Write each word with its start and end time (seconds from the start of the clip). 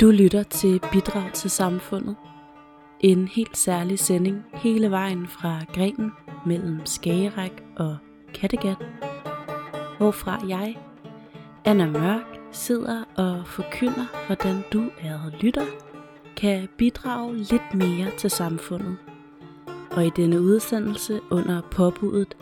Du 0.00 0.10
lytter 0.10 0.42
til 0.42 0.80
Bidrag 0.92 1.32
til 1.32 1.50
Samfundet. 1.50 2.16
En 3.00 3.28
helt 3.28 3.56
særlig 3.56 3.98
sending 3.98 4.44
hele 4.54 4.90
vejen 4.90 5.26
fra 5.26 5.60
Grenen 5.74 6.12
mellem 6.46 6.86
Skagerak 6.86 7.50
og 7.76 7.96
Kattegat, 8.34 8.76
hvorfra 9.98 10.40
jeg, 10.48 10.78
Anna 11.64 11.86
Mørk, 11.86 12.40
sidder 12.52 13.04
og 13.16 13.46
forkynder, 13.46 14.26
hvordan 14.26 14.64
du, 14.72 14.90
ærede 15.04 15.32
lytter, 15.40 15.66
kan 16.36 16.68
bidrage 16.78 17.36
lidt 17.36 17.74
mere 17.74 18.10
til 18.18 18.30
samfundet. 18.30 18.96
Og 19.90 20.06
i 20.06 20.10
denne 20.16 20.40
udsendelse 20.40 21.20
under 21.30 21.60
påbuddet 21.70 22.36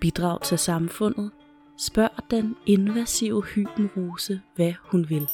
Bidrag 0.00 0.42
til 0.42 0.58
samfundet, 0.58 1.30
spørger 1.78 2.24
den 2.30 2.56
invasive 2.66 3.42
hybenrose, 3.42 4.40
hvad 4.56 4.72
hun 4.82 5.06
vil. 5.08 5.28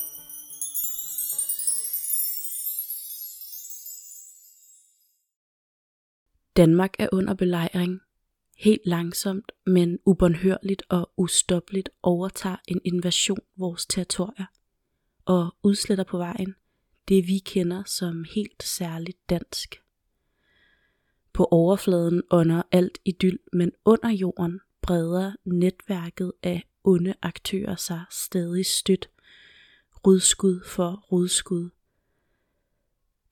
Danmark 6.56 6.94
er 6.98 7.08
under 7.12 7.34
belejring. 7.34 8.00
Helt 8.58 8.86
langsomt, 8.86 9.52
men 9.66 9.98
ubåndhørligt 10.04 10.82
og 10.88 11.10
ustoppeligt 11.16 11.88
overtager 12.02 12.56
en 12.68 12.80
invasion 12.84 13.40
vores 13.56 13.86
territorier 13.86 14.46
og 15.24 15.54
udsletter 15.62 16.04
på 16.04 16.18
vejen 16.18 16.54
det 17.10 17.28
vi 17.28 17.38
kender 17.38 17.82
som 17.86 18.24
helt 18.34 18.62
særligt 18.62 19.30
dansk. 19.30 19.82
På 21.32 21.48
overfladen 21.50 22.22
under 22.30 22.62
alt 22.72 22.98
idyll, 23.04 23.38
men 23.52 23.72
under 23.84 24.10
jorden 24.10 24.60
breder 24.82 25.32
netværket 25.44 26.32
af 26.42 26.68
onde 26.84 27.14
aktører 27.22 27.76
sig 27.76 28.04
stadig 28.10 28.66
stødt, 28.66 29.10
Rudskud 30.06 30.60
for 30.66 31.06
rudskud, 31.12 31.70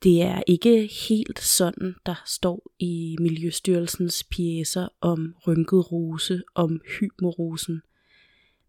det 0.02 0.22
er 0.22 0.42
ikke 0.46 0.90
helt 1.08 1.38
sådan, 1.38 1.94
der 2.06 2.22
står 2.26 2.72
i 2.78 3.16
Miljøstyrelsens 3.20 4.24
pjæser 4.24 4.88
om 5.00 5.34
rynket 5.46 5.92
rose, 5.92 6.42
om 6.54 6.80
hymorusen. 6.86 7.82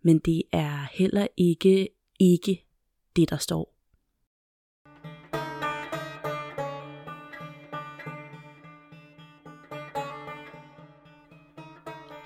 Men 0.01 0.19
det 0.19 0.43
er 0.51 0.87
heller 0.91 1.27
ikke 1.37 1.89
ikke 2.19 2.65
det, 3.15 3.29
der 3.29 3.37
står. 3.37 3.75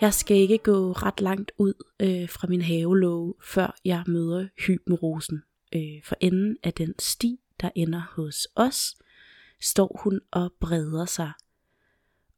Jeg 0.01 0.13
skal 0.13 0.37
ikke 0.37 0.57
gå 0.57 0.91
ret 0.91 1.21
langt 1.21 1.51
ud 1.57 1.73
øh, 1.99 2.29
fra 2.29 2.47
min 2.47 2.61
havelåge, 2.61 3.33
før 3.43 3.75
jeg 3.85 4.03
møder 4.07 4.47
hybenrosen. 4.67 5.43
Øh, 5.75 6.03
for 6.03 6.15
enden 6.19 6.57
af 6.63 6.73
den 6.73 6.93
sti, 6.99 7.39
der 7.61 7.69
ender 7.75 8.01
hos 8.15 8.47
os, 8.55 8.95
står 9.61 10.01
hun 10.03 10.19
og 10.31 10.53
breder 10.59 11.05
sig. 11.05 11.31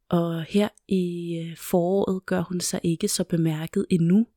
Og 0.09 0.43
her 0.43 0.69
i 0.87 1.35
øh, 1.37 1.57
foråret 1.57 2.25
gør 2.25 2.41
hun 2.41 2.59
sig 2.59 2.79
ikke 2.83 3.07
så 3.07 3.23
bemærket 3.23 3.85
endnu, 3.89 4.27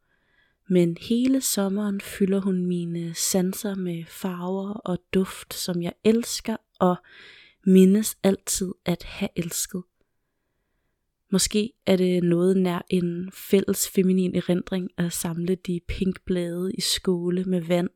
men 0.68 0.96
hele 1.00 1.40
sommeren 1.40 2.00
fylder 2.00 2.40
hun 2.40 2.66
mine 2.66 3.14
sanser 3.14 3.74
med 3.74 4.04
farver 4.04 4.72
og 4.72 4.98
duft, 5.14 5.54
som 5.54 5.82
jeg 5.82 5.92
elsker 6.04 6.56
og 6.78 6.96
mindes 7.66 8.18
altid 8.22 8.74
at 8.84 9.02
have 9.02 9.28
elsket. 9.36 9.82
Måske 11.30 11.72
er 11.86 11.96
det 11.96 12.24
noget 12.24 12.56
nær 12.56 12.86
en 12.90 13.30
fælles 13.32 13.88
feminin 13.88 14.34
erindring 14.36 14.90
at 14.96 15.12
samle 15.12 15.54
de 15.54 15.80
pinkblade 15.88 16.72
i 16.74 16.80
skåle 16.80 17.44
med 17.44 17.60
vand 17.60 17.90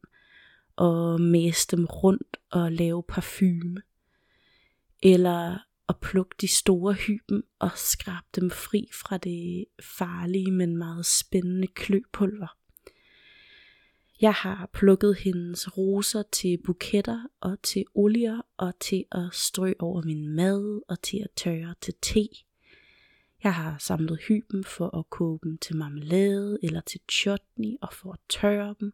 og 0.77 1.21
mæse 1.21 1.69
dem 1.71 1.85
rundt 1.85 2.37
og 2.51 2.73
lave 2.73 3.03
parfume. 3.03 3.83
Eller 5.03 5.59
at 5.89 5.97
plukke 6.01 6.35
de 6.41 6.49
store 6.49 6.93
hyben 6.93 7.43
og 7.59 7.71
skrabe 7.77 8.27
dem 8.37 8.51
fri 8.51 8.89
fra 8.93 9.17
det 9.17 9.65
farlige, 9.83 10.53
men 10.53 10.77
meget 10.77 11.07
spændende 11.07 11.67
kløpulver. 11.67 12.57
Jeg 14.21 14.33
har 14.33 14.71
plukket 14.73 15.17
hendes 15.17 15.77
roser 15.79 16.23
til 16.23 16.59
buketter 16.65 17.23
og 17.41 17.63
til 17.63 17.85
olier 17.95 18.41
og 18.57 18.79
til 18.81 19.05
at 19.13 19.29
strø 19.33 19.73
over 19.79 20.03
min 20.03 20.29
mad 20.29 20.83
og 20.89 21.03
til 21.03 21.19
at 21.25 21.31
tørre 21.37 21.75
til 21.81 21.95
te. 22.03 22.29
Jeg 23.43 23.55
har 23.55 23.79
samlet 23.79 24.21
hyben 24.29 24.65
for 24.65 24.99
at 24.99 25.11
koge 25.11 25.39
dem 25.43 25.59
til 25.59 25.77
marmelade 25.77 26.59
eller 26.63 26.81
til 26.81 27.01
chutney 27.11 27.77
og 27.83 27.93
for 27.93 28.13
at 28.13 28.19
tørre 28.29 28.75
dem. 28.81 28.93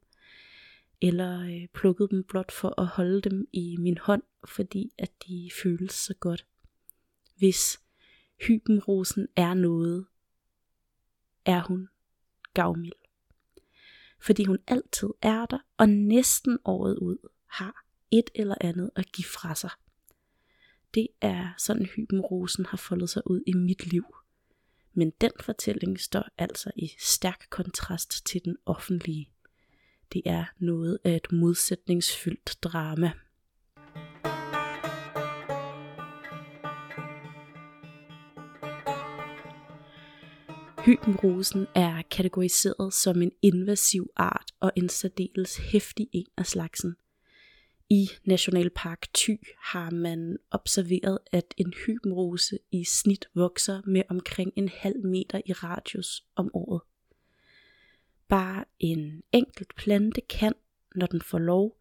Eller 1.00 1.40
øh, 1.40 1.68
plukket 1.74 2.10
dem 2.10 2.24
blot 2.24 2.52
for 2.52 2.80
at 2.80 2.86
holde 2.86 3.20
dem 3.20 3.48
i 3.52 3.76
min 3.78 3.98
hånd, 3.98 4.22
fordi 4.48 4.92
at 4.98 5.10
de 5.28 5.50
føles 5.62 5.92
så 5.92 6.14
godt. 6.14 6.46
Hvis 7.36 7.80
hybenrosen 8.46 9.28
er 9.36 9.54
noget, 9.54 10.06
er 11.44 11.62
hun 11.62 11.88
gavmild. 12.54 12.92
Fordi 14.20 14.44
hun 14.44 14.58
altid 14.66 15.08
er 15.22 15.46
der, 15.46 15.58
og 15.76 15.88
næsten 15.88 16.58
året 16.64 16.98
ud 16.98 17.28
har 17.46 17.86
et 18.10 18.30
eller 18.34 18.54
andet 18.60 18.90
at 18.96 19.12
give 19.12 19.24
fra 19.24 19.54
sig. 19.54 19.70
Det 20.94 21.08
er 21.20 21.54
sådan 21.58 21.86
hybenrosen 21.86 22.66
har 22.66 22.76
foldet 22.76 23.10
sig 23.10 23.30
ud 23.30 23.40
i 23.46 23.52
mit 23.52 23.86
liv. 23.86 24.04
Men 24.92 25.12
den 25.20 25.30
fortælling 25.40 26.00
står 26.00 26.24
altså 26.38 26.70
i 26.76 26.90
stærk 26.98 27.46
kontrast 27.50 28.26
til 28.26 28.44
den 28.44 28.56
offentlige. 28.66 29.30
Det 30.12 30.22
er 30.26 30.44
noget 30.58 30.98
af 31.04 31.16
et 31.16 31.32
modsætningsfyldt 31.32 32.56
drama. 32.62 33.10
Hybenrosen 40.84 41.66
er 41.74 42.02
kategoriseret 42.10 42.94
som 42.94 43.22
en 43.22 43.32
invasiv 43.42 44.10
art 44.16 44.50
og 44.60 44.72
en 44.76 44.88
særdeles 44.88 45.56
hæftig 45.56 46.08
en 46.12 46.26
af 46.36 46.46
slagsen– 46.46 46.96
i 47.90 48.10
Nationalpark 48.24 49.06
Thy 49.14 49.38
har 49.58 49.90
man 49.90 50.36
observeret, 50.50 51.18
at 51.32 51.54
en 51.56 51.72
hybenrose 51.86 52.58
i 52.72 52.84
snit 52.84 53.28
vokser 53.34 53.82
med 53.86 54.02
omkring 54.08 54.52
en 54.56 54.68
halv 54.68 55.06
meter 55.06 55.40
i 55.46 55.52
radius 55.52 56.24
om 56.36 56.50
året. 56.54 56.80
Bare 58.28 58.64
en 58.78 59.22
enkelt 59.32 59.74
plante 59.76 60.20
kan, 60.20 60.52
når 60.94 61.06
den 61.06 61.22
får 61.22 61.38
lov, 61.38 61.78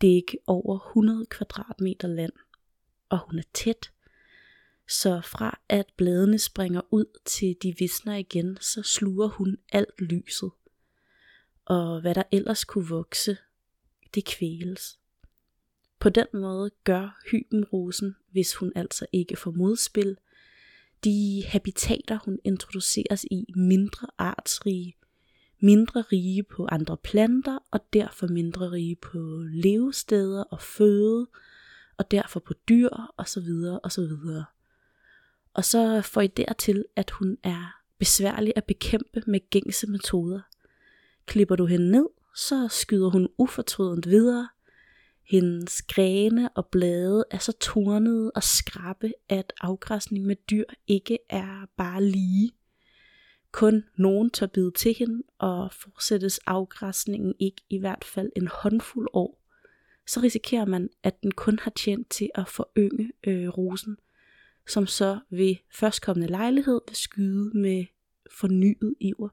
dække 0.00 0.38
over 0.46 0.78
100 0.88 1.26
kvadratmeter 1.26 2.08
land, 2.08 2.32
og 3.08 3.18
hun 3.18 3.38
er 3.38 3.48
tæt, 3.54 3.92
så 4.88 5.20
fra 5.20 5.60
at 5.68 5.86
bladene 5.96 6.38
springer 6.38 6.80
ud 6.90 7.18
til 7.24 7.56
de 7.62 7.74
visner 7.78 8.14
igen, 8.14 8.58
så 8.60 8.82
sluger 8.82 9.28
hun 9.28 9.56
alt 9.72 10.00
lyset. 10.00 10.50
Og 11.64 12.00
hvad 12.00 12.14
der 12.14 12.22
ellers 12.32 12.64
kunne 12.64 12.88
vokse, 12.88 13.36
det 14.14 14.24
kvæles. 14.24 14.98
På 15.98 16.08
den 16.08 16.26
måde 16.32 16.70
gør 16.84 17.22
hybenrosen, 17.30 18.16
hvis 18.30 18.54
hun 18.54 18.72
altså 18.74 19.06
ikke 19.12 19.36
får 19.36 19.50
modspil, 19.50 20.18
de 21.04 21.44
habitater, 21.46 22.18
hun 22.24 22.38
introduceres 22.44 23.24
i, 23.24 23.52
mindre 23.56 24.06
artsrige, 24.18 24.96
mindre 25.64 26.00
rige 26.00 26.42
på 26.42 26.66
andre 26.72 26.96
planter, 26.96 27.58
og 27.70 27.80
derfor 27.92 28.26
mindre 28.26 28.70
rige 28.70 28.96
på 28.96 29.18
levesteder 29.52 30.44
og 30.44 30.60
føde, 30.60 31.26
og 31.96 32.10
derfor 32.10 32.40
på 32.40 32.54
dyr, 32.68 32.88
og 33.16 33.28
så 33.28 33.40
videre, 33.40 33.80
og 33.80 33.92
så 33.92 34.00
videre. 34.00 34.44
Og 35.54 35.64
så 35.64 36.00
får 36.02 36.20
I 36.20 36.26
dertil, 36.26 36.84
at 36.96 37.10
hun 37.10 37.38
er 37.42 37.80
besværlig 37.98 38.52
at 38.56 38.64
bekæmpe 38.64 39.22
med 39.26 39.50
gængse 39.50 39.86
metoder. 39.86 40.40
Klipper 41.26 41.56
du 41.56 41.66
hende 41.66 41.90
ned, 41.90 42.06
så 42.36 42.68
skyder 42.68 43.10
hun 43.10 43.28
ufortrødent 43.38 44.08
videre, 44.08 44.48
hendes 45.26 45.82
grene 45.82 46.48
og 46.48 46.66
blade 46.66 47.24
er 47.30 47.38
så 47.38 47.52
tornede 47.52 48.30
og 48.30 48.42
skrappe, 48.42 49.12
at 49.28 49.52
afgræsning 49.60 50.26
med 50.26 50.36
dyr 50.50 50.64
ikke 50.86 51.18
er 51.30 51.68
bare 51.76 52.04
lige. 52.04 52.52
Kun 53.54 53.84
nogen 53.96 54.30
tør 54.30 54.46
bide 54.46 54.70
til 54.70 54.94
hende, 54.94 55.22
og 55.38 55.72
fortsættes 55.72 56.38
afgræsningen 56.38 57.34
ikke 57.38 57.62
i 57.70 57.78
hvert 57.78 58.04
fald 58.04 58.32
en 58.36 58.48
håndfuld 58.48 59.08
år, 59.12 59.42
så 60.06 60.20
risikerer 60.20 60.64
man, 60.64 60.90
at 61.02 61.22
den 61.22 61.30
kun 61.30 61.58
har 61.58 61.70
tjent 61.70 62.10
til 62.10 62.30
at 62.34 62.48
forynge 62.48 63.12
øh, 63.26 63.48
rosen, 63.48 63.96
som 64.66 64.86
så 64.86 65.18
ved 65.30 65.54
førstkommende 65.70 66.28
lejlighed 66.28 66.80
vil 66.88 66.96
skyde 66.96 67.58
med 67.58 67.84
fornyet 68.30 68.94
iver. 69.00 69.28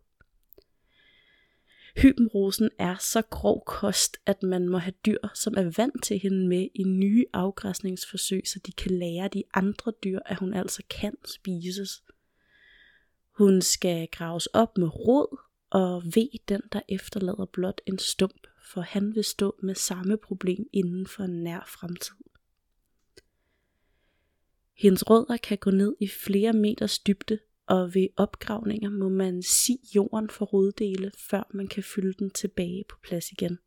Hybenrosen 1.98 2.70
er 2.80 2.96
så 3.00 3.22
grov 3.22 3.64
kost, 3.66 4.18
at 4.26 4.44
man 4.44 4.70
må 4.70 4.78
have 4.78 4.94
dyr, 5.06 5.28
som 5.34 5.54
er 5.58 5.74
vant 5.78 6.04
til 6.04 6.20
hende 6.20 6.48
med 6.48 6.68
i 6.76 6.84
nye 6.84 7.26
afgræsningsforsøg, 7.34 8.42
så 8.48 8.60
de 8.66 8.72
kan 8.72 8.92
lære 8.92 9.28
de 9.28 9.44
andre 9.54 9.94
dyr, 10.04 10.20
at 10.26 10.40
hun 10.40 10.54
altså 10.54 10.84
kan 10.90 11.14
spises. 11.26 12.04
Hun 13.42 13.62
skal 13.62 14.08
graves 14.12 14.46
op 14.46 14.78
med 14.78 14.88
rod, 14.88 15.38
og 15.70 16.04
ved 16.06 16.40
den, 16.50 16.62
der 16.72 16.82
efterlader 16.90 17.46
blot 17.46 17.82
en 17.86 18.00
stump 18.00 18.48
for 18.72 18.82
han 18.82 19.16
vil 19.16 19.24
stå 19.24 19.56
med 19.64 19.76
samme 19.76 20.18
problem 20.18 20.66
inden 20.74 21.08
for 21.08 21.24
en 21.24 21.44
nær 21.44 21.64
fremtid. 21.68 22.16
Hendes 24.78 25.10
rødder 25.10 25.38
kan 25.38 25.58
gå 25.58 25.72
ned 25.72 25.96
i 26.00 26.08
flere 26.08 26.54
meters 26.54 27.00
dybde, 27.00 27.40
og 27.68 27.94
ved 27.94 28.08
opgravninger 28.18 28.90
må 28.90 29.10
man 29.10 29.44
si 29.44 29.78
jorden 29.96 30.30
for 30.30 30.46
roddele, 30.46 31.12
før 31.18 31.44
man 31.54 31.68
kan 31.68 31.84
fylde 31.84 32.14
den 32.14 32.30
tilbage 32.30 32.84
på 32.90 32.98
plads 33.04 33.32
igen. 33.32 33.60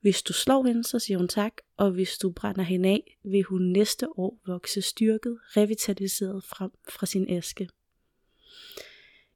Hvis 0.00 0.22
du 0.22 0.32
slår 0.32 0.64
hende, 0.66 0.84
så 0.84 0.98
siger 0.98 1.18
hun 1.18 1.28
tak, 1.28 1.52
og 1.76 1.90
hvis 1.90 2.18
du 2.18 2.30
brænder 2.30 2.62
hende 2.62 2.88
af, 2.88 3.18
vil 3.24 3.42
hun 3.42 3.62
næste 3.62 4.18
år 4.18 4.40
vokse 4.46 4.82
styrket, 4.82 5.38
revitaliseret 5.56 6.44
frem 6.44 6.70
fra 6.88 7.06
sin 7.06 7.30
æske. 7.30 7.68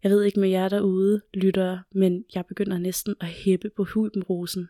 Jeg 0.03 0.11
ved 0.11 0.23
ikke 0.23 0.41
med 0.41 0.49
jer 0.49 0.69
derude, 0.69 1.21
lytter, 1.35 1.79
men 1.93 2.25
jeg 2.35 2.47
begynder 2.47 2.79
næsten 2.79 3.15
at 3.21 3.27
hæppe 3.27 3.71
på 3.71 3.85
hybenrosen. 3.85 4.69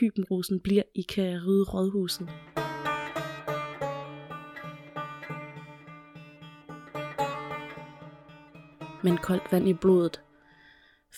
Hybenrosen 0.00 0.60
bliver 0.60 0.82
i 0.94 1.06
rydde 1.18 1.64
rådhuset. 1.64 2.28
Men 9.04 9.16
koldt 9.16 9.52
vand 9.52 9.68
i 9.68 9.74
blodet, 9.74 10.20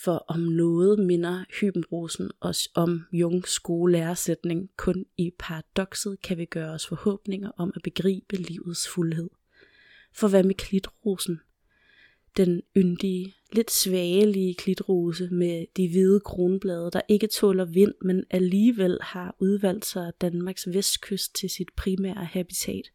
for 0.04 0.24
om 0.28 0.40
noget 0.40 0.98
minder 0.98 1.44
Hybenrosen 1.60 2.30
os 2.40 2.68
om 2.74 3.06
Jungs 3.12 3.50
skolelæresætning, 3.50 4.70
kun 4.76 5.06
i 5.16 5.30
paradokset 5.38 6.22
kan 6.22 6.38
vi 6.38 6.44
gøre 6.44 6.70
os 6.70 6.86
forhåbninger 6.86 7.50
om 7.56 7.72
at 7.76 7.82
begribe 7.82 8.36
livets 8.36 8.88
fuldhed. 8.88 9.30
For 10.12 10.28
hvad 10.28 10.42
med 10.42 10.54
klitrosen? 10.54 11.40
Den 12.36 12.62
yndige, 12.76 13.34
lidt 13.52 13.70
svagelige 13.70 14.54
klitrose 14.54 15.28
med 15.30 15.66
de 15.76 15.88
hvide 15.88 16.20
kronblade, 16.20 16.90
der 16.92 17.00
ikke 17.08 17.26
tåler 17.26 17.64
vind, 17.64 17.94
men 18.02 18.24
alligevel 18.30 18.98
har 19.02 19.36
udvalgt 19.38 19.84
sig 19.84 20.12
Danmarks 20.20 20.68
vestkyst 20.68 21.34
til 21.34 21.50
sit 21.50 21.68
primære 21.76 22.24
habitat. 22.24 22.92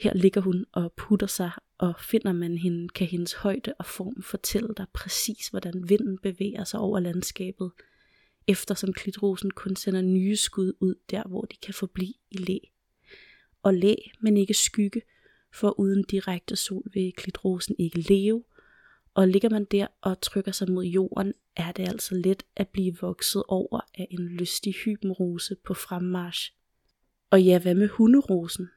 Her 0.00 0.14
ligger 0.14 0.40
hun 0.40 0.64
og 0.72 0.92
putter 0.92 1.26
sig, 1.26 1.50
og 1.78 1.94
finder 2.00 2.32
man 2.32 2.58
hende, 2.58 2.88
kan 2.88 3.06
hendes 3.06 3.32
højde 3.32 3.74
og 3.78 3.86
form 3.86 4.22
fortælle 4.22 4.68
dig 4.76 4.86
præcis, 4.94 5.48
hvordan 5.48 5.88
vinden 5.88 6.18
bevæger 6.18 6.64
sig 6.64 6.80
over 6.80 7.00
landskabet, 7.00 7.70
eftersom 8.46 8.92
klitrosen 8.92 9.50
kun 9.50 9.76
sender 9.76 10.00
nye 10.00 10.36
skud 10.36 10.72
ud 10.80 10.94
der, 11.10 11.22
hvor 11.28 11.42
de 11.42 11.56
kan 11.62 11.74
forblive 11.74 12.14
i 12.30 12.36
læ. 12.36 12.58
Og 13.62 13.74
læ, 13.74 13.94
men 14.20 14.36
ikke 14.36 14.54
skygge, 14.54 15.02
for 15.54 15.80
uden 15.80 16.02
direkte 16.02 16.56
sol 16.56 16.82
vil 16.94 17.12
klitrosen 17.16 17.76
ikke 17.78 18.00
leve, 18.00 18.44
og 19.14 19.28
ligger 19.28 19.50
man 19.50 19.64
der 19.64 19.86
og 20.00 20.20
trykker 20.20 20.52
sig 20.52 20.70
mod 20.70 20.84
jorden, 20.84 21.32
er 21.56 21.72
det 21.72 21.88
altså 21.88 22.14
let 22.14 22.42
at 22.56 22.68
blive 22.68 22.96
vokset 23.00 23.42
over 23.48 23.80
af 23.94 24.06
en 24.10 24.28
lystig 24.28 24.74
hybenrose 24.74 25.56
på 25.64 25.74
fremmarsch. 25.74 26.52
Og 27.30 27.42
ja, 27.42 27.58
hvad 27.58 27.74
med 27.74 27.88
hunderosen? 27.88 28.68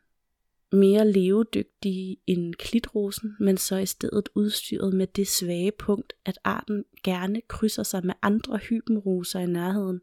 mere 0.71 1.11
levedygtige 1.11 2.17
end 2.27 2.53
klitrosen, 2.55 3.35
men 3.39 3.57
så 3.57 3.75
i 3.75 3.85
stedet 3.85 4.29
udstyret 4.35 4.93
med 4.93 5.07
det 5.07 5.27
svage 5.27 5.71
punkt, 5.71 6.13
at 6.25 6.39
arten 6.43 6.85
gerne 7.03 7.41
krydser 7.47 7.83
sig 7.83 8.05
med 8.05 8.13
andre 8.21 8.57
hybenroser 8.57 9.39
i 9.39 9.45
nærheden, 9.45 10.01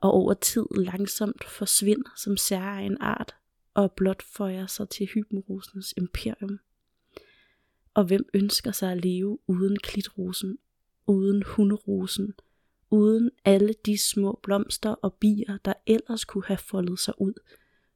og 0.00 0.12
over 0.12 0.34
tid 0.34 0.66
langsomt 0.76 1.44
forsvinder 1.44 2.10
som 2.16 2.36
særegen 2.36 2.96
art, 3.00 3.34
og 3.74 3.92
blot 3.92 4.22
føjer 4.22 4.66
sig 4.66 4.88
til 4.88 5.06
hybenrosens 5.06 5.94
imperium. 5.96 6.58
Og 7.94 8.04
hvem 8.04 8.28
ønsker 8.34 8.72
sig 8.72 8.92
at 8.92 9.04
leve 9.04 9.38
uden 9.46 9.76
klitrosen, 9.78 10.58
uden 11.06 11.42
hunderosen, 11.42 12.34
uden 12.90 13.30
alle 13.44 13.74
de 13.86 13.98
små 13.98 14.40
blomster 14.42 14.90
og 14.90 15.14
bier, 15.14 15.58
der 15.64 15.72
ellers 15.86 16.24
kunne 16.24 16.44
have 16.44 16.58
foldet 16.58 16.98
sig 16.98 17.14
ud– 17.20 17.34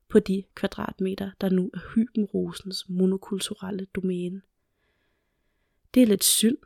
på 0.09 0.19
de 0.19 0.45
kvadratmeter, 0.55 1.31
der 1.41 1.49
nu 1.49 1.71
er 1.75 1.95
hybenrosens 1.95 2.89
monokulturelle 2.89 3.87
domæne. 3.95 4.43
Det 5.95 6.03
er 6.03 6.07
lidt 6.07 6.25
synd 6.25 6.57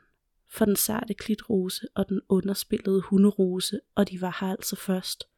for 0.48 0.64
den 0.64 0.76
sarte 0.76 1.14
klitrose 1.14 1.88
og 1.94 2.08
den 2.08 2.20
underspillede 2.28 3.00
hunderose, 3.00 3.80
og 3.94 4.10
de 4.10 4.20
var 4.20 4.38
her 4.40 4.48
altså 4.48 4.76
først. 4.76 5.28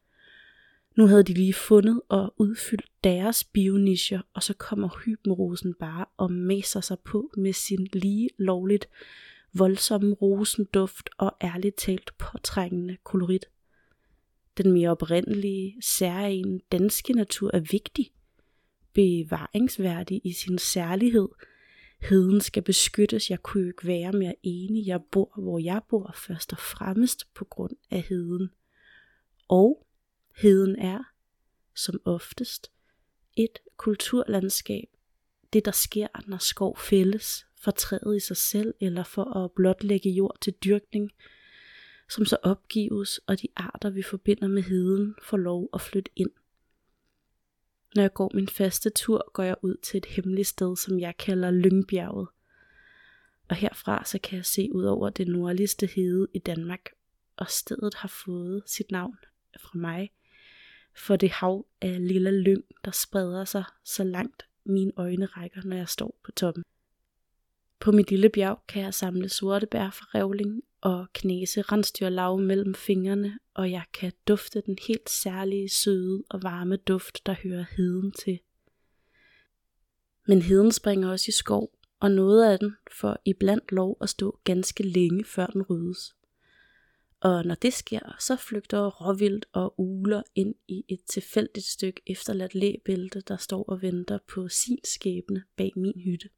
Nu 0.97 1.07
havde 1.07 1.23
de 1.23 1.35
lige 1.35 1.55
fundet 1.55 2.01
og 2.09 2.35
udfyldt 2.37 2.87
deres 3.05 3.45
bionischer, 3.45 4.21
og 4.35 4.43
så 4.43 4.55
kommer 4.55 4.89
hybenrosen 5.05 5.75
bare 5.75 6.05
og 6.17 6.33
mæser 6.33 6.81
sig 6.81 6.99
på 7.05 7.31
med 7.37 7.53
sin 7.53 7.89
lige 7.93 8.29
lovligt 8.39 8.89
voldsomme 9.53 10.15
rosenduft 10.15 11.11
og 11.19 11.37
ærligt 11.43 11.77
talt 11.77 12.19
påtrængende 12.19 12.97
kolorit. 13.05 13.47
Den 14.59 14.73
mere 14.73 14.91
oprindelige, 14.91 15.77
særlige 15.83 16.61
danske 16.73 17.13
natur 17.13 17.51
er 17.55 17.61
vigtig, 17.61 18.13
bevaringsværdig 18.93 20.21
i 20.25 20.33
sin 20.33 20.59
særlighed. 20.59 21.29
Heden 22.01 22.41
skal 22.41 22.63
beskyttes, 22.63 23.31
jeg 23.31 23.43
kunne 23.43 23.67
ikke 23.67 23.87
være 23.87 24.13
mere 24.13 24.35
enig, 24.43 24.87
jeg 24.87 25.01
bor, 25.13 25.41
hvor 25.41 25.59
jeg 25.59 25.81
bor, 25.89 26.15
først 26.17 26.53
og 26.53 26.59
fremmest 26.59 27.35
på 27.35 27.45
grund 27.45 27.77
af 27.91 28.03
heden. 28.03 28.51
Og 29.49 29.84
heden 30.37 30.77
er, 30.77 31.03
som 31.75 32.01
oftest, 32.05 32.71
et 33.37 33.59
kulturlandskab. 33.77 34.89
Det, 35.53 35.65
der 35.65 35.71
sker, 35.71 36.09
når 36.27 36.39
skov 36.39 36.79
fældes, 36.79 37.47
for 37.57 37.71
træet 37.71 38.17
i 38.17 38.21
sig 38.21 38.37
selv, 38.37 38.75
eller 38.81 39.05
for 39.05 39.25
at 39.45 39.53
blotlægge 39.53 40.11
jord 40.11 40.37
til 40.41 40.53
dyrkning– 40.53 41.11
som 42.09 42.25
så 42.25 42.37
opgives, 42.43 43.19
og 43.19 43.43
de 43.43 43.49
arter, 43.57 43.91
vi 43.91 44.03
forbinder 44.03 44.49
med 44.49 44.63
heden, 44.63 45.15
får 45.23 45.37
lov 45.37 45.69
at 45.75 45.81
flytte 45.81 46.11
ind. 46.17 46.31
Når 47.95 48.03
jeg 48.03 48.15
går 48.15 48.31
min 48.35 48.49
faste 48.49 48.91
tur, 48.91 49.31
går 49.33 49.43
jeg 49.43 49.57
ud 49.63 49.77
til 49.83 49.99
et 49.99 50.07
hemmeligt 50.07 50.49
sted, 50.49 50.77
som 50.77 51.01
jeg 51.01 51.17
kalder 51.17 51.51
Lyngbjerget. 51.51 52.29
Og 53.49 53.57
herfra 53.57 54.05
så 54.05 54.19
kan 54.19 54.37
jeg 54.37 54.45
se 54.45 54.69
ud 54.73 54.85
over 54.85 55.11
det 55.11 55.29
nordligste 55.29 55.87
hede 55.87 56.29
i 56.35 56.39
Danmark, 56.39 56.91
og 57.37 57.51
stedet 57.51 57.95
har 57.95 58.09
fået 58.09 58.63
sit 58.67 58.91
navn 58.91 59.17
fra 59.61 59.79
mig, 59.79 60.11
for 60.97 61.17
det 61.17 61.31
hav 61.31 61.67
af 61.81 62.09
lille 62.09 62.31
lyng, 62.43 62.65
der 62.85 62.91
spreder 62.91 63.45
sig 63.45 63.65
så 63.85 64.05
langt 64.05 64.47
mine 64.65 64.93
øjne 64.97 65.27
rækker, 65.27 65.61
når 65.65 65.77
jeg 65.77 65.89
står 65.89 66.21
på 66.25 66.33
toppen. 66.33 66.65
På 67.81 67.93
mit 67.93 68.11
lille 68.11 68.29
bjerg 68.29 68.63
kan 68.69 68.83
jeg 68.83 68.95
samle 68.95 69.29
sorte 69.29 69.67
bær 69.67 69.91
fra 69.91 70.07
revling 70.15 70.63
og 70.81 71.07
knæse 71.15 71.63
rensdyrlav 71.63 72.39
mellem 72.39 72.75
fingrene, 72.75 73.39
og 73.55 73.71
jeg 73.71 73.85
kan 73.93 74.13
dufte 74.29 74.63
den 74.67 74.79
helt 74.89 75.11
særlige 75.11 75.69
søde 75.69 76.25
og 76.31 76.43
varme 76.43 76.77
duft, 76.77 77.27
der 77.27 77.35
hører 77.43 77.65
heden 77.77 78.13
til. 78.13 78.39
Men 80.27 80.43
heden 80.43 80.73
springer 80.73 81.11
også 81.11 81.25
i 81.29 81.33
skov, 81.33 81.79
og 82.01 82.11
noget 82.11 82.53
af 82.53 82.59
den 82.59 82.77
får 82.93 83.17
iblandt 83.25 83.73
lov 83.73 83.97
at 84.01 84.09
stå 84.09 84.41
ganske 84.45 84.83
længe, 84.83 85.25
før 85.25 85.47
den 85.47 85.63
ryddes. 85.63 86.15
Og 87.25 87.45
når 87.45 87.55
det 87.55 87.73
sker, 87.73 88.17
så 88.21 88.37
flygter 88.37 88.87
råvildt 88.87 89.47
og 89.53 89.75
uler 89.81 90.23
ind 90.35 90.55
i 90.69 90.85
et 90.89 91.01
tilfældigt 91.05 91.67
stykke 91.67 92.03
efterladt 92.07 92.55
læbælte, 92.55 93.21
der 93.21 93.37
står 93.37 93.63
og 93.63 93.83
venter 93.83 94.19
på 94.29 94.49
sin 94.49 94.79
skæbne 94.85 95.45
bag 95.57 95.73
min 95.77 96.01
hytte. 96.01 96.29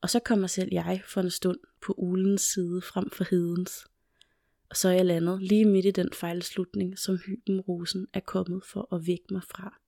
Og 0.00 0.10
så 0.10 0.20
kommer 0.20 0.46
selv 0.46 0.68
jeg 0.72 1.02
for 1.06 1.20
en 1.20 1.30
stund 1.30 1.58
på 1.82 1.94
ulens 1.96 2.42
side 2.42 2.82
frem 2.82 3.10
for 3.10 3.24
hedens. 3.30 3.86
Og 4.70 4.76
så 4.76 4.88
er 4.88 4.92
jeg 4.92 5.06
landet 5.06 5.42
lige 5.42 5.64
midt 5.64 5.86
i 5.86 5.90
den 5.90 6.12
fejlslutning, 6.12 6.98
som 6.98 7.16
hybenrosen 7.16 8.06
er 8.12 8.20
kommet 8.20 8.64
for 8.64 8.94
at 8.94 9.06
vække 9.06 9.26
mig 9.30 9.42
fra. 9.42 9.80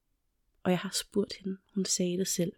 Og 0.63 0.71
jeg 0.71 0.79
har 0.79 0.91
spurgt 0.93 1.33
hende, 1.33 1.57
hun 1.75 1.85
sagde 1.85 2.17
det 2.17 2.27
selv. 2.27 2.53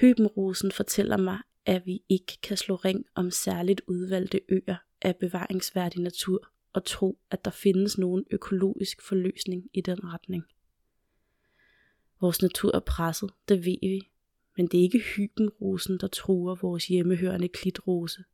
Hybenrosen 0.00 0.72
fortæller 0.72 1.16
mig, 1.16 1.38
at 1.66 1.86
vi 1.86 2.02
ikke 2.08 2.38
kan 2.42 2.56
slå 2.56 2.74
ring 2.74 3.06
om 3.14 3.30
særligt 3.30 3.80
udvalgte 3.86 4.40
øer 4.48 4.76
af 5.02 5.16
bevaringsværdig 5.16 6.02
natur, 6.02 6.48
og 6.72 6.84
tro, 6.84 7.18
at 7.30 7.44
der 7.44 7.50
findes 7.50 7.98
nogen 7.98 8.24
økologisk 8.30 9.02
forløsning 9.02 9.70
i 9.74 9.80
den 9.80 10.04
retning. 10.04 10.44
Vores 12.20 12.42
natur 12.42 12.76
er 12.76 12.80
presset, 12.80 13.30
det 13.48 13.64
ved 13.64 13.76
vi, 13.82 14.00
men 14.56 14.66
det 14.66 14.78
er 14.78 14.82
ikke 14.82 14.98
hybenrosen, 15.16 15.98
der 15.98 16.06
truer 16.06 16.54
vores 16.54 16.86
hjemmehørende 16.86 17.48
klitrose. 17.48 18.24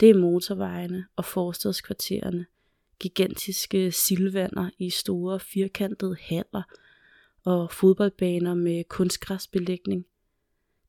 Det 0.00 0.10
er 0.10 0.14
motorvejene 0.14 1.06
og 1.16 1.24
forstadskvartererne, 1.24 2.46
gigantiske 3.00 3.92
silvander 3.92 4.70
i 4.78 4.90
store 4.90 5.40
firkantede 5.40 6.16
haller 6.20 6.62
og 7.44 7.72
fodboldbaner 7.72 8.54
med 8.54 8.84
kunstgræsbelægning, 8.84 10.06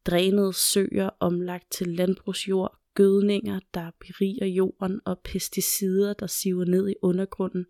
drænede 0.06 0.54
søer 0.54 1.10
omlagt 1.20 1.72
til 1.72 1.88
landbrugsjord 1.88 2.80
gødninger, 2.94 3.60
der 3.74 3.92
beriger 4.00 4.46
jorden, 4.46 5.02
og 5.06 5.20
pesticider, 5.20 6.14
der 6.14 6.28
siver 6.28 6.66
ned 6.66 6.90
i 6.90 6.96
undergrunden. 7.02 7.66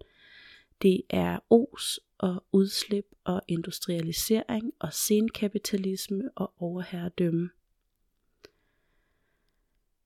Det 0.82 1.02
er 1.10 1.40
os 1.50 2.00
og 2.18 2.44
udslip 2.52 3.06
og 3.24 3.42
industrialisering 3.48 4.74
og 4.80 4.94
senkapitalisme 4.94 6.30
og 6.36 6.54
overherredømme. 6.58 7.50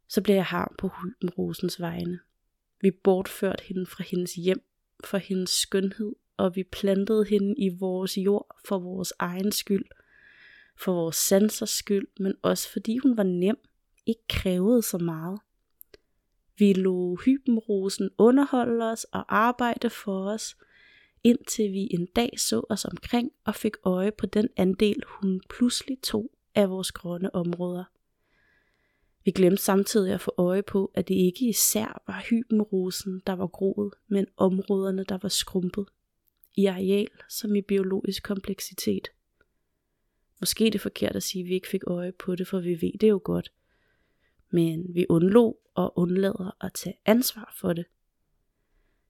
Så 0.08 0.22
bliver 0.22 0.36
jeg 0.36 0.46
harm 0.46 0.76
på 0.78 0.88
Rosens 1.38 1.80
vegne. 1.80 2.20
Vi 2.82 2.92
bortførte 2.92 3.64
hende 3.64 3.86
fra 3.86 4.04
hendes 4.04 4.34
hjem, 4.36 4.64
for 5.04 5.18
hendes 5.18 5.50
skønhed, 5.50 6.16
og 6.38 6.56
vi 6.56 6.64
plantede 6.64 7.26
hende 7.26 7.56
i 7.58 7.70
vores 7.70 8.18
jord 8.18 8.60
for 8.66 8.80
vores 8.80 9.14
egen 9.20 9.52
skyld, 9.52 9.86
for 10.78 10.94
vores 10.94 11.16
sansers 11.16 11.70
skyld, 11.70 12.08
men 12.20 12.34
også 12.42 12.72
fordi 12.72 12.98
hun 12.98 13.18
var 13.18 13.24
nem, 13.24 13.58
ikke 14.06 14.28
krævede 14.30 14.82
så 14.82 14.98
meget. 14.98 15.40
Vi 16.58 16.74
lå 16.74 17.16
hybenrosen 17.26 18.10
underholde 18.18 18.92
os 18.92 19.04
og 19.04 19.36
arbejde 19.36 19.90
for 19.90 20.30
os, 20.30 20.58
indtil 21.24 21.72
vi 21.72 21.88
en 21.92 22.06
dag 22.06 22.30
så 22.38 22.66
os 22.70 22.86
omkring 22.86 23.32
og 23.44 23.56
fik 23.56 23.76
øje 23.84 24.12
på 24.12 24.26
den 24.26 24.50
andel, 24.58 25.04
hun 25.08 25.42
pludselig 25.50 25.98
tog 26.02 26.32
af 26.56 26.70
vores 26.70 26.92
grønne 26.92 27.36
områder. 27.36 27.84
Vi 29.26 29.32
glemte 29.32 29.64
samtidig 29.64 30.14
at 30.14 30.22
få 30.22 30.34
øje 30.38 30.64
på, 30.64 30.92
at 30.94 31.08
det 31.08 31.16
ikke 31.16 31.50
især 31.50 32.02
var 32.08 32.26
hybenrosen, 32.30 33.22
der 33.28 33.34
var 33.34 33.48
groet, 33.48 33.94
men 34.08 34.26
områderne, 34.38 35.04
der 35.04 35.18
var 35.22 35.30
skrumpet. 35.30 35.86
I 36.56 36.66
areal 36.66 37.08
som 37.30 37.56
i 37.56 37.62
biologisk 37.62 38.24
kompleksitet. 38.24 39.08
Måske 40.40 40.68
er 40.68 40.72
det 40.72 40.82
forkert 40.82 41.16
at 41.16 41.24
sige, 41.24 41.42
at 41.42 41.48
vi 41.48 41.54
ikke 41.54 41.68
fik 41.68 41.82
øje 41.88 42.12
på 42.12 42.36
det, 42.36 42.48
for 42.48 42.60
vi 42.60 42.82
ved 42.82 42.92
det 43.02 43.10
jo 43.10 43.22
godt. 43.24 43.52
Men 44.50 44.96
vi 44.96 45.06
undlod 45.10 45.54
og 45.76 46.00
undlader 46.00 46.58
at 46.66 46.74
tage 46.74 46.98
ansvar 47.06 47.54
for 47.60 47.74
det. 47.74 47.86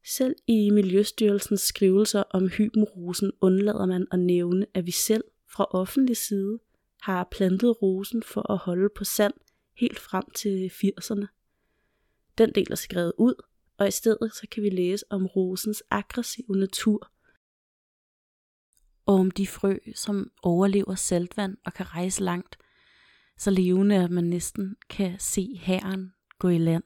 Selv 0.06 0.36
i 0.48 0.70
Miljøstyrelsens 0.70 1.62
skrivelser 1.62 2.24
om 2.30 2.50
hybenrosen 2.50 3.32
undlader 3.42 3.86
man 3.86 4.08
at 4.12 4.20
nævne, 4.20 4.66
at 4.74 4.86
vi 4.86 4.92
selv 4.92 5.24
fra 5.48 5.68
offentlig 5.72 6.18
side 6.18 6.60
har 7.02 7.28
plantet 7.32 7.82
rosen 7.82 8.24
for 8.24 8.52
at 8.52 8.58
holde 8.58 8.90
på 8.96 9.04
sand 9.04 9.34
helt 9.78 10.00
frem 10.00 10.24
til 10.36 10.68
80'erne. 10.68 11.26
Den 12.38 12.52
del 12.56 12.72
er 12.72 12.76
skrevet 12.76 13.14
ud, 13.18 13.34
og 13.78 13.88
i 13.88 13.92
stedet 13.92 14.34
så 14.34 14.48
kan 14.52 14.64
vi 14.64 14.70
læse 14.70 15.06
om 15.10 15.26
rosens 15.26 15.84
aggressive 15.90 16.58
natur, 16.58 17.12
og 19.06 19.16
om 19.16 19.32
de 19.32 19.48
frø, 19.48 19.78
som 19.96 20.32
overlever 20.44 20.96
saltvand 20.96 21.58
og 21.66 21.74
kan 21.74 21.96
rejse 21.96 22.24
langt, 22.24 22.58
så 23.38 23.52
levende 23.52 23.96
at 23.96 24.12
man 24.12 24.24
næsten 24.24 24.76
kan 24.90 25.16
se 25.20 25.60
herren 25.62 26.14
gå 26.40 26.50
i 26.50 26.58
land. 26.58 26.84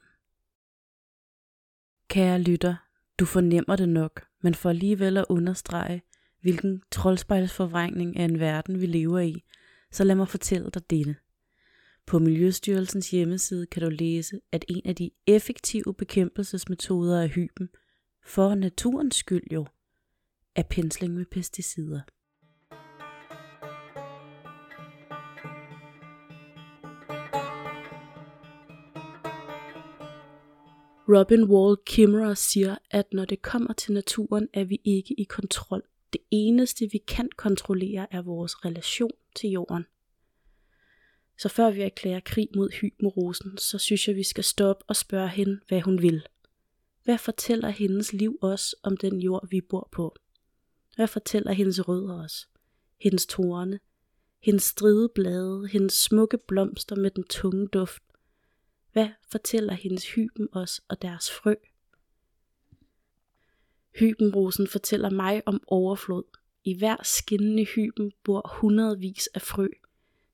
Kære 2.08 2.40
lytter, 2.40 2.74
du 3.18 3.24
fornemmer 3.24 3.76
det 3.76 3.88
nok, 3.88 4.26
men 4.42 4.54
for 4.54 4.68
alligevel 4.68 5.16
at 5.16 5.24
understrege, 5.28 6.02
hvilken 6.40 6.82
troldspejlsforvrængning 6.90 8.16
af 8.16 8.24
en 8.24 8.40
verden 8.40 8.80
vi 8.80 8.86
lever 8.86 9.18
i, 9.18 9.44
så 9.90 10.04
lad 10.04 10.14
mig 10.14 10.28
fortælle 10.28 10.70
dig 10.74 10.90
dette. 10.90 11.16
På 12.06 12.18
Miljøstyrelsens 12.18 13.10
hjemmeside 13.10 13.66
kan 13.66 13.82
du 13.82 13.88
læse, 13.88 14.40
at 14.52 14.64
en 14.68 14.82
af 14.84 14.96
de 14.96 15.10
effektive 15.26 15.94
bekæmpelsesmetoder 15.94 17.22
er 17.22 17.26
hyben, 17.26 17.68
for 18.24 18.54
naturens 18.54 19.16
skyld 19.16 19.52
jo, 19.52 19.66
er 20.56 20.62
pensling 20.62 21.14
med 21.14 21.24
pesticider. 21.24 22.00
Robin 31.08 31.44
Wall 31.44 31.76
Kimmerer 31.86 32.34
siger, 32.34 32.76
at 32.90 33.12
når 33.12 33.24
det 33.24 33.42
kommer 33.42 33.72
til 33.72 33.92
naturen, 33.92 34.48
er 34.52 34.64
vi 34.64 34.80
ikke 34.84 35.14
i 35.20 35.24
kontrol. 35.24 35.82
Det 36.12 36.20
eneste 36.30 36.88
vi 36.92 36.98
kan 36.98 37.28
kontrollere 37.36 38.06
er 38.10 38.22
vores 38.22 38.64
relation 38.64 39.10
til 39.36 39.50
jorden. 39.50 39.84
Så 41.38 41.48
før 41.48 41.70
vi 41.70 41.80
erklærer 41.80 42.20
krig 42.20 42.48
mod 42.56 42.70
hybenrosen, 42.80 43.58
så 43.58 43.78
synes 43.78 44.08
jeg, 44.08 44.16
vi 44.16 44.22
skal 44.22 44.44
stoppe 44.44 44.84
og 44.88 44.96
spørge 44.96 45.28
hende, 45.28 45.60
hvad 45.68 45.80
hun 45.80 46.02
vil. 46.02 46.26
Hvad 47.04 47.18
fortæller 47.18 47.68
hendes 47.68 48.12
liv 48.12 48.38
os 48.42 48.74
om 48.82 48.96
den 48.96 49.20
jord, 49.20 49.48
vi 49.50 49.60
bor 49.60 49.88
på? 49.92 50.16
Hvad 50.96 51.06
fortæller 51.06 51.52
hendes 51.52 51.88
rødder 51.88 52.24
os? 52.24 52.48
Hendes 53.00 53.26
tårne? 53.26 53.80
Hendes 54.40 54.62
stride 54.62 55.08
blade? 55.14 55.68
Hendes 55.68 55.92
smukke 55.92 56.38
blomster 56.38 56.96
med 56.96 57.10
den 57.10 57.24
tunge 57.24 57.68
duft? 57.68 58.02
Hvad 58.92 59.08
fortæller 59.30 59.72
hendes 59.72 60.14
hyben 60.14 60.48
os 60.52 60.80
og 60.88 61.02
deres 61.02 61.30
frø? 61.30 61.54
Hybenrosen 63.98 64.66
fortæller 64.66 65.10
mig 65.10 65.42
om 65.46 65.62
overflod. 65.66 66.24
I 66.64 66.78
hver 66.78 66.96
skinnende 67.02 67.64
hyben 67.64 68.12
bor 68.24 68.50
hundredvis 68.60 69.26
af 69.34 69.42
frø, 69.42 69.68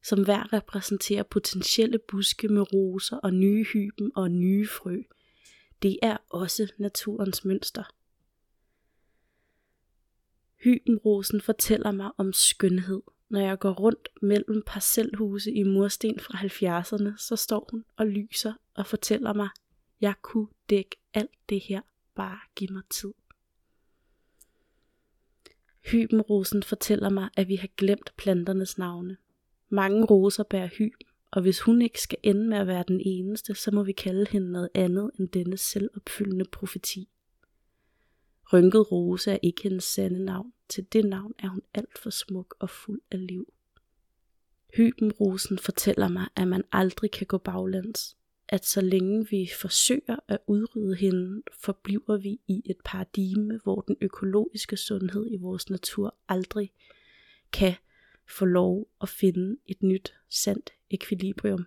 som 0.04 0.24
hver 0.24 0.52
repræsenterer 0.52 1.22
potentielle 1.22 1.98
buske 1.98 2.48
med 2.48 2.72
roser 2.72 3.16
og 3.16 3.34
nye 3.34 3.64
hyben 3.64 4.12
og 4.14 4.30
nye 4.30 4.66
frø. 4.66 4.96
Det 5.82 5.98
er 6.02 6.16
også 6.30 6.72
naturens 6.78 7.44
mønster. 7.44 7.95
Hybenrosen 10.66 11.40
fortæller 11.40 11.90
mig 11.92 12.10
om 12.16 12.32
skønhed. 12.32 13.02
Når 13.28 13.40
jeg 13.40 13.58
går 13.58 13.72
rundt 13.72 14.08
mellem 14.22 14.62
parcelhuse 14.66 15.52
i 15.52 15.62
mursten 15.62 16.20
fra 16.20 16.38
70'erne, 16.38 17.16
så 17.16 17.36
står 17.36 17.68
hun 17.70 17.84
og 17.96 18.06
lyser 18.06 18.52
og 18.74 18.86
fortæller 18.86 19.32
mig, 19.32 19.48
jeg 20.00 20.14
kunne 20.22 20.48
dække 20.70 20.96
alt 21.14 21.30
det 21.48 21.60
her, 21.60 21.80
bare 22.14 22.38
giv 22.56 22.68
mig 22.72 22.82
tid. 22.90 23.12
Hybenrosen 25.90 26.62
fortæller 26.62 27.08
mig, 27.08 27.28
at 27.36 27.48
vi 27.48 27.56
har 27.56 27.68
glemt 27.76 28.12
planternes 28.16 28.78
navne. 28.78 29.16
Mange 29.68 30.04
roser 30.04 30.42
bærer 30.42 30.68
hyben, 30.68 31.06
og 31.30 31.42
hvis 31.42 31.60
hun 31.60 31.82
ikke 31.82 32.00
skal 32.00 32.18
ende 32.22 32.48
med 32.48 32.58
at 32.58 32.66
være 32.66 32.84
den 32.88 33.00
eneste, 33.04 33.54
så 33.54 33.70
må 33.70 33.82
vi 33.82 33.92
kalde 33.92 34.26
hende 34.30 34.52
noget 34.52 34.68
andet 34.74 35.10
end 35.18 35.28
denne 35.28 35.56
selvopfyldende 35.56 36.44
profeti. 36.44 37.08
Rynket 38.52 38.92
Rose 38.92 39.30
er 39.30 39.38
ikke 39.42 39.62
hendes 39.62 39.84
sande 39.84 40.24
navn. 40.24 40.52
Til 40.68 40.86
det 40.92 41.04
navn 41.04 41.34
er 41.38 41.48
hun 41.48 41.62
alt 41.74 41.98
for 41.98 42.10
smuk 42.10 42.56
og 42.58 42.70
fuld 42.70 43.00
af 43.10 43.26
liv. 43.26 43.52
Hybenrosen 44.76 45.58
fortæller 45.58 46.08
mig, 46.08 46.28
at 46.36 46.48
man 46.48 46.64
aldrig 46.72 47.10
kan 47.10 47.26
gå 47.26 47.38
baglands. 47.38 48.16
At 48.48 48.64
så 48.64 48.80
længe 48.80 49.26
vi 49.30 49.50
forsøger 49.60 50.16
at 50.28 50.38
udrydde 50.46 50.96
hende, 50.96 51.42
forbliver 51.52 52.16
vi 52.16 52.40
i 52.46 52.62
et 52.64 52.76
paradigme, 52.84 53.60
hvor 53.62 53.80
den 53.80 53.96
økologiske 54.00 54.76
sundhed 54.76 55.26
i 55.30 55.36
vores 55.36 55.70
natur 55.70 56.14
aldrig 56.28 56.72
kan 57.52 57.74
få 58.28 58.44
lov 58.44 58.88
at 59.00 59.08
finde 59.08 59.56
et 59.66 59.82
nyt, 59.82 60.14
sandt 60.28 60.70
ekvilibrium. 60.90 61.66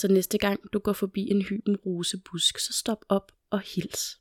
Så 0.00 0.08
næste 0.08 0.38
gang 0.38 0.72
du 0.72 0.78
går 0.78 0.92
forbi 0.92 1.30
en 1.30 1.42
hyben 1.42 1.76
rosebusk, 1.76 2.58
så 2.58 2.72
stop 2.72 3.04
op 3.08 3.32
og 3.50 3.60
hils. 3.60 4.20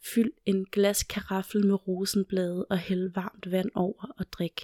Fyld 0.00 0.32
en 0.46 0.66
glas 0.72 1.02
karaffel 1.02 1.66
med 1.66 1.88
rosenblade 1.88 2.66
og 2.66 2.78
hæld 2.78 3.12
varmt 3.14 3.50
vand 3.50 3.70
over 3.74 4.14
og 4.18 4.32
drik. 4.32 4.60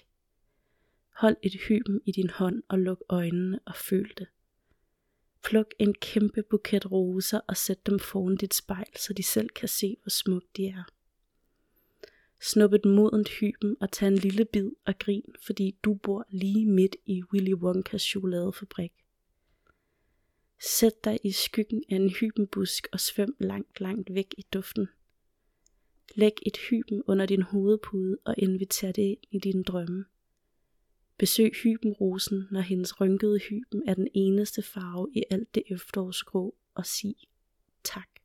Hold 1.16 1.36
et 1.42 1.54
hyben 1.68 2.00
i 2.06 2.12
din 2.12 2.30
hånd 2.30 2.62
og 2.68 2.78
luk 2.78 3.02
øjnene 3.08 3.60
og 3.66 3.76
føl 3.76 4.12
det. 4.18 4.26
Pluk 5.44 5.74
en 5.78 5.94
kæmpe 5.94 6.42
buket 6.42 6.92
roser 6.92 7.40
og 7.48 7.56
sæt 7.56 7.86
dem 7.86 7.98
foran 7.98 8.36
dit 8.36 8.54
spejl, 8.54 8.96
så 8.96 9.12
de 9.12 9.22
selv 9.22 9.48
kan 9.48 9.68
se, 9.68 9.96
hvor 10.02 10.10
smukt 10.10 10.56
de 10.56 10.66
er. 10.66 10.84
Snup 12.40 12.72
et 12.72 12.84
modent 12.84 13.28
hyben 13.28 13.76
og 13.80 13.92
tag 13.92 14.08
en 14.08 14.18
lille 14.18 14.44
bid 14.44 14.70
og 14.86 14.94
grin, 14.98 15.34
fordi 15.46 15.76
du 15.84 15.94
bor 15.94 16.26
lige 16.30 16.66
midt 16.66 16.96
i 17.06 17.22
Willy 17.32 17.54
Wonkas 17.54 18.02
chokoladefabrik. 18.02 18.92
Sæt 20.60 21.04
dig 21.04 21.18
i 21.24 21.32
skyggen 21.32 21.84
af 21.90 21.96
en 21.96 22.10
hybenbusk 22.10 22.88
og 22.92 23.00
svøm 23.00 23.36
langt, 23.38 23.80
langt 23.80 24.14
væk 24.14 24.34
i 24.38 24.42
duften. 24.52 24.88
Læg 26.14 26.32
et 26.46 26.56
hyben 26.56 27.02
under 27.06 27.26
din 27.26 27.42
hovedpude 27.42 28.18
og 28.24 28.34
inviter 28.38 28.92
det 28.92 29.02
ind 29.02 29.18
i 29.30 29.38
dine 29.38 29.64
drømme. 29.64 30.04
Besøg 31.18 31.52
hybenrosen, 31.62 32.46
når 32.50 32.60
hendes 32.60 33.00
rynkede 33.00 33.38
hyben 33.38 33.82
er 33.88 33.94
den 33.94 34.08
eneste 34.14 34.62
farve 34.62 35.08
i 35.14 35.24
alt 35.30 35.54
det 35.54 35.62
efterårsgrå, 35.70 36.54
og 36.74 36.86
sig 36.86 37.14
tak. 37.84 38.17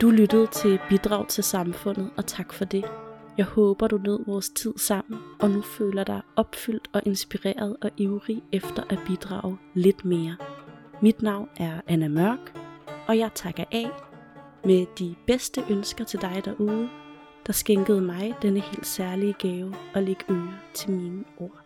Du 0.00 0.10
lyttede 0.10 0.46
til 0.46 0.80
Bidrag 0.88 1.28
til 1.28 1.44
samfundet, 1.44 2.10
og 2.16 2.26
tak 2.26 2.52
for 2.52 2.64
det. 2.64 2.84
Jeg 3.38 3.46
håber, 3.46 3.88
du 3.88 3.98
nød 3.98 4.24
vores 4.26 4.48
tid 4.48 4.72
sammen, 4.76 5.20
og 5.40 5.50
nu 5.50 5.62
føler 5.62 6.04
dig 6.04 6.20
opfyldt 6.36 6.88
og 6.92 7.02
inspireret 7.06 7.76
og 7.82 7.90
ivrig 7.96 8.42
efter 8.52 8.82
at 8.88 8.98
bidrage 9.06 9.58
lidt 9.74 10.04
mere. 10.04 10.36
Mit 11.02 11.22
navn 11.22 11.48
er 11.56 11.80
Anna 11.86 12.08
Mørk, 12.08 12.58
og 13.06 13.18
jeg 13.18 13.30
takker 13.34 13.64
af. 13.72 13.90
Med 14.64 14.86
de 14.98 15.14
bedste 15.26 15.62
ønsker 15.70 16.04
til 16.04 16.20
dig 16.20 16.42
derude, 16.44 16.88
der 17.46 17.52
skænkede 17.52 18.00
mig 18.00 18.34
denne 18.42 18.60
helt 18.60 18.86
særlige 18.86 19.32
gave 19.32 19.74
og 19.94 20.02
lægge 20.02 20.24
øre 20.30 20.54
til 20.74 20.90
mine 20.90 21.24
ord. 21.36 21.65